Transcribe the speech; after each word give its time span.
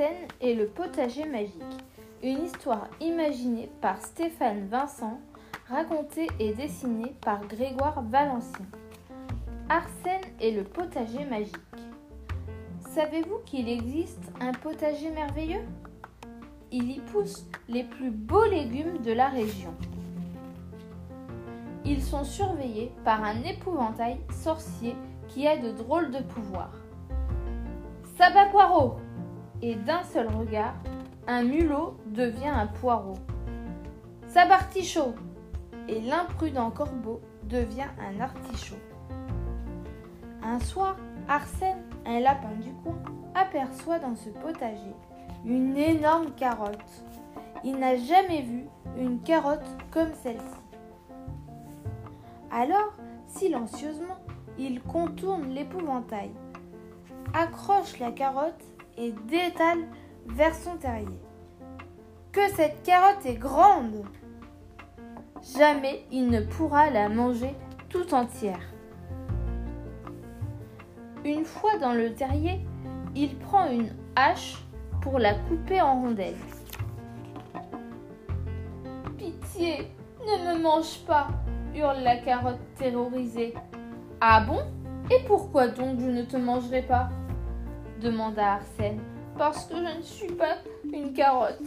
Arsène 0.00 0.28
et 0.40 0.54
le 0.54 0.66
potager 0.66 1.26
magique. 1.26 1.62
Une 2.22 2.44
histoire 2.44 2.88
imaginée 3.00 3.70
par 3.82 4.00
Stéphane 4.00 4.66
Vincent, 4.66 5.20
racontée 5.68 6.28
et 6.38 6.54
dessinée 6.54 7.14
par 7.20 7.46
Grégoire 7.46 8.02
Valencien. 8.02 8.64
Arsène 9.68 10.22
et 10.40 10.52
le 10.52 10.64
potager 10.64 11.24
magique. 11.26 11.56
Savez-vous 12.94 13.40
qu'il 13.44 13.68
existe 13.68 14.32
un 14.40 14.52
potager 14.52 15.10
merveilleux? 15.10 15.64
Il 16.72 16.90
y 16.90 17.00
pousse 17.00 17.46
les 17.68 17.84
plus 17.84 18.10
beaux 18.10 18.46
légumes 18.46 19.02
de 19.02 19.12
la 19.12 19.28
région. 19.28 19.74
Ils 21.84 22.02
sont 22.02 22.24
surveillés 22.24 22.90
par 23.04 23.22
un 23.22 23.42
épouvantail 23.42 24.18
sorcier 24.32 24.96
qui 25.28 25.46
a 25.46 25.58
de 25.58 25.72
drôles 25.72 26.10
de 26.10 26.20
pouvoirs. 26.20 26.72
Sabaquaro 28.16 28.96
Et 29.62 29.74
d'un 29.74 30.02
seul 30.04 30.28
regard, 30.28 30.74
un 31.26 31.42
mulot 31.42 31.96
devient 32.06 32.48
un 32.48 32.66
poireau. 32.66 33.18
Sabartichaut 34.26 35.14
Et 35.88 36.00
l'imprudent 36.00 36.70
corbeau 36.70 37.20
devient 37.44 37.88
un 38.00 38.20
artichaut. 38.20 38.80
Un 40.42 40.60
soir, 40.60 40.96
Arsène, 41.28 41.82
un 42.06 42.20
lapin 42.20 42.54
du 42.60 42.72
coin, 42.82 42.98
aperçoit 43.34 43.98
dans 43.98 44.16
ce 44.16 44.30
potager 44.30 44.94
une 45.44 45.76
énorme 45.76 46.30
carotte. 46.36 47.04
Il 47.62 47.78
n'a 47.78 47.96
jamais 47.96 48.42
vu 48.42 48.64
une 48.96 49.20
carotte 49.20 49.76
comme 49.90 50.12
celle-ci. 50.14 50.60
Alors, 52.50 52.94
silencieusement, 53.26 54.18
il 54.58 54.82
contourne 54.82 55.50
l'épouvantail, 55.50 56.30
accroche 57.34 57.98
la 57.98 58.10
carotte 58.10 58.64
et 58.96 59.12
détale 59.28 59.80
vers 60.26 60.54
son 60.54 60.76
terrier. 60.76 61.06
Que 62.32 62.48
cette 62.54 62.82
carotte 62.82 63.24
est 63.26 63.34
grande 63.34 64.04
Jamais 65.56 66.04
il 66.12 66.28
ne 66.28 66.40
pourra 66.40 66.90
la 66.90 67.08
manger 67.08 67.54
tout 67.88 68.14
entière. 68.14 68.60
Une 71.24 71.44
fois 71.44 71.78
dans 71.78 71.92
le 71.92 72.14
terrier, 72.14 72.60
il 73.14 73.36
prend 73.36 73.70
une 73.70 73.90
hache 74.16 74.58
pour 75.00 75.18
la 75.18 75.34
couper 75.34 75.80
en 75.80 76.00
rondelles. 76.00 76.34
Pitié, 79.18 79.90
ne 80.20 80.54
me 80.54 80.62
mange 80.62 81.00
pas, 81.06 81.28
hurle 81.74 82.00
la 82.02 82.18
carotte 82.18 82.60
terrorisée. 82.76 83.54
Ah 84.20 84.42
bon? 84.46 84.60
Et 85.10 85.24
pourquoi 85.26 85.68
donc 85.68 85.98
je 85.98 86.06
ne 86.06 86.22
te 86.22 86.36
mangerai 86.36 86.82
pas? 86.82 87.08
Demanda 88.00 88.54
Arsène. 88.54 89.00
Parce 89.38 89.66
que 89.66 89.76
je 89.76 89.98
ne 89.98 90.02
suis 90.02 90.32
pas 90.32 90.56
une 90.92 91.12
carotte. 91.12 91.60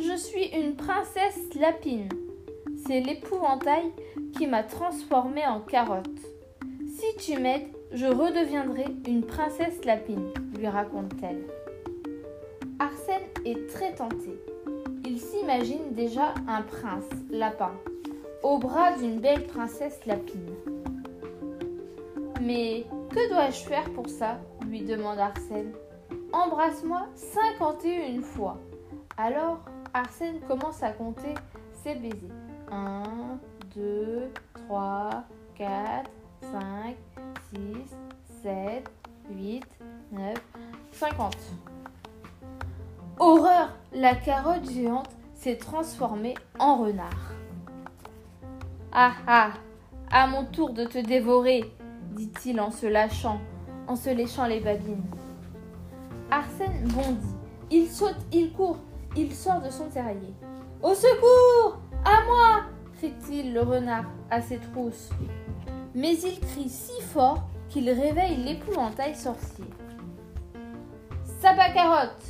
Je 0.00 0.16
suis 0.16 0.46
une 0.46 0.74
princesse 0.74 1.54
lapine. 1.60 2.08
C'est 2.86 3.00
l'épouvantail 3.00 3.92
qui 4.36 4.46
m'a 4.46 4.62
transformée 4.62 5.46
en 5.46 5.60
carotte. 5.60 6.08
Si 6.86 7.16
tu 7.18 7.38
m'aides, 7.38 7.68
je 7.92 8.06
redeviendrai 8.06 8.86
une 9.06 9.22
princesse 9.22 9.84
lapine, 9.84 10.32
lui 10.56 10.66
raconte-t-elle. 10.66 11.44
Arsène 12.78 13.22
est 13.44 13.68
très 13.68 13.94
tenté. 13.94 14.40
Il 15.04 15.20
s'imagine 15.20 15.92
déjà 15.92 16.34
un 16.48 16.62
prince 16.62 17.08
lapin 17.30 17.72
au 18.42 18.58
bras 18.58 18.92
d'une 18.96 19.20
belle 19.20 19.46
princesse 19.46 20.04
lapine. 20.06 20.54
Mais 22.42 22.86
que 23.10 23.28
dois-je 23.28 23.60
faire 23.60 23.88
pour 23.92 24.08
ça 24.08 24.38
lui 24.66 24.82
demande 24.82 25.18
Arsène. 25.20 25.72
Embrasse-moi 26.32 27.06
cinquante 27.14 27.84
et 27.84 28.10
une 28.10 28.22
fois. 28.22 28.58
Alors 29.16 29.60
Arsène 29.94 30.40
commence 30.48 30.82
à 30.82 30.90
compter 30.90 31.34
ses 31.72 31.94
baisers. 31.94 32.32
Un, 32.70 33.38
deux, 33.76 34.32
trois, 34.54 35.22
quatre, 35.54 36.10
cinq, 36.40 36.96
six, 37.52 37.94
sept, 38.42 38.90
huit, 39.30 39.66
neuf, 40.10 40.42
cinquante. 40.90 41.38
Horreur 43.20 43.68
La 43.92 44.16
carotte 44.16 44.68
géante 44.68 45.10
s'est 45.34 45.58
transformée 45.58 46.34
en 46.58 46.76
renard. 46.78 47.32
Ah 48.90 49.12
ah 49.28 49.50
À 50.10 50.26
mon 50.26 50.44
tour 50.44 50.70
de 50.70 50.84
te 50.84 50.98
dévorer 50.98 51.72
dit-il 52.12 52.60
en 52.60 52.70
se 52.70 52.86
lâchant, 52.86 53.40
en 53.88 53.96
se 53.96 54.10
léchant 54.10 54.46
les 54.46 54.60
babines. 54.60 55.04
Arsène 56.30 56.88
bondit. 56.88 57.36
Il 57.70 57.88
saute, 57.88 58.16
il 58.32 58.52
court, 58.52 58.78
il 59.16 59.32
sort 59.32 59.60
de 59.60 59.70
son 59.70 59.88
terrier. 59.88 60.34
Au 60.82 60.94
secours 60.94 61.78
À 62.04 62.24
moi 62.24 62.62
crie-t-il 62.96 63.52
le 63.52 63.60
renard 63.62 64.04
à 64.30 64.40
ses 64.40 64.58
trousses. 64.58 65.10
Mais 65.94 66.14
il 66.14 66.40
crie 66.40 66.68
si 66.68 67.00
fort 67.02 67.44
qu'il 67.68 67.88
réveille 67.90 68.36
l'épouvantail 68.36 69.14
sorcier. 69.14 69.64
Sabacarotte 71.40 72.24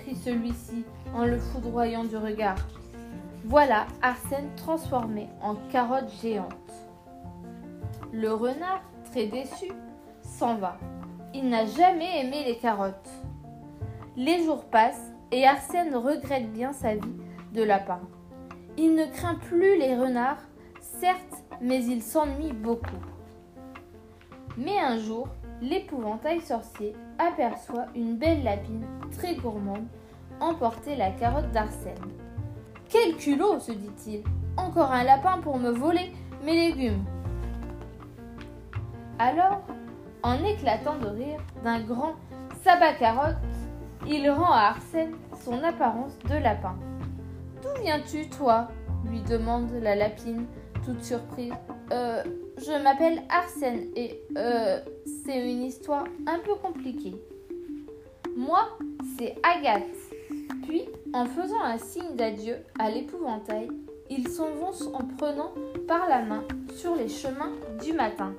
crie 0.00 0.16
celui-ci 0.16 0.84
en 1.14 1.24
le 1.24 1.38
foudroyant 1.38 2.04
du 2.04 2.16
regard. 2.16 2.56
Voilà 3.44 3.86
Arsène 4.02 4.50
transformé 4.56 5.28
en 5.42 5.54
carotte 5.70 6.10
géante. 6.22 6.65
Le 8.16 8.32
renard, 8.32 8.80
très 9.10 9.26
déçu, 9.26 9.70
s'en 10.22 10.54
va. 10.54 10.78
Il 11.34 11.50
n'a 11.50 11.66
jamais 11.66 12.22
aimé 12.22 12.44
les 12.46 12.56
carottes. 12.56 13.10
Les 14.16 14.42
jours 14.42 14.64
passent 14.64 15.12
et 15.30 15.46
Arsène 15.46 15.94
regrette 15.94 16.50
bien 16.50 16.72
sa 16.72 16.94
vie 16.94 17.20
de 17.52 17.62
lapin. 17.62 18.00
Il 18.78 18.94
ne 18.94 19.04
craint 19.04 19.34
plus 19.34 19.78
les 19.78 19.94
renards, 19.94 20.40
certes, 20.80 21.44
mais 21.60 21.84
il 21.84 22.02
s'ennuie 22.02 22.54
beaucoup. 22.54 23.02
Mais 24.56 24.78
un 24.78 24.96
jour, 24.96 25.28
l'épouvantail 25.60 26.40
sorcier 26.40 26.96
aperçoit 27.18 27.84
une 27.94 28.16
belle 28.16 28.44
lapine 28.44 28.86
très 29.12 29.34
gourmande 29.34 29.84
emporter 30.40 30.96
la 30.96 31.10
carotte 31.10 31.50
d'Arsène. 31.52 32.12
Quel 32.88 33.16
culot 33.16 33.60
se 33.60 33.72
dit-il. 33.72 34.22
Encore 34.56 34.90
un 34.90 35.04
lapin 35.04 35.36
pour 35.42 35.58
me 35.58 35.68
voler 35.68 36.14
mes 36.42 36.54
légumes. 36.54 37.04
Alors, 39.18 39.62
en 40.22 40.44
éclatant 40.44 40.98
de 40.98 41.06
rire 41.06 41.40
d'un 41.64 41.80
grand 41.80 42.14
sabacarotte, 42.62 43.36
il 44.06 44.28
rend 44.30 44.52
à 44.52 44.74
Arsène 44.74 45.14
son 45.42 45.62
apparence 45.62 46.18
de 46.28 46.34
lapin. 46.34 46.76
D'où 47.62 47.82
viens-tu, 47.82 48.28
toi? 48.28 48.68
lui 49.10 49.20
demande 49.22 49.70
la 49.82 49.94
lapine, 49.94 50.46
toute 50.84 51.02
surprise. 51.02 51.52
Euh, 51.92 52.22
je 52.58 52.82
m'appelle 52.82 53.22
Arsène 53.28 53.86
et 53.94 54.20
euh, 54.36 54.80
c'est 55.24 55.38
une 55.38 55.62
histoire 55.62 56.04
un 56.26 56.38
peu 56.40 56.54
compliquée. 56.56 57.14
Moi, 58.36 58.68
c'est 59.16 59.36
Agathe. 59.42 59.84
Puis, 60.66 60.88
en 61.14 61.24
faisant 61.26 61.62
un 61.62 61.78
signe 61.78 62.16
d'adieu 62.16 62.56
à 62.78 62.90
l'épouvantail, 62.90 63.68
ils 64.10 64.28
s'en 64.28 64.50
vont 64.50 64.72
en 64.94 65.04
prenant 65.16 65.52
par 65.86 66.08
la 66.08 66.22
main 66.22 66.44
sur 66.74 66.96
les 66.96 67.08
chemins 67.08 67.52
du 67.82 67.92
matin. 67.92 68.34